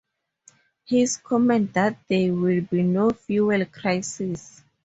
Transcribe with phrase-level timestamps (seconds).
[0.83, 4.63] His comment that There will be no fuel crisis.